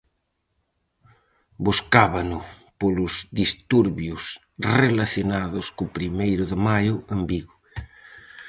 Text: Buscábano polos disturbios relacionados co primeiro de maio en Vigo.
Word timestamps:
Buscábano 1.65 2.39
polos 2.81 3.13
disturbios 3.41 4.23
relacionados 4.79 5.65
co 5.77 5.93
primeiro 5.97 6.43
de 6.51 6.57
maio 6.67 6.95
en 7.15 7.19
Vigo. 7.29 7.55